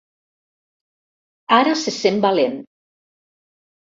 [1.57, 2.57] Ara se sent valent.